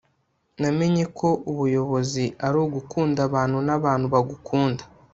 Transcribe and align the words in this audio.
namenye 0.61 1.03
ko 1.17 1.27
ubuyobozi 1.51 2.25
ari 2.45 2.57
ugukunda 2.65 3.19
abantu 3.27 3.57
n'abantu 3.67 4.05
bagukunda 4.13 4.83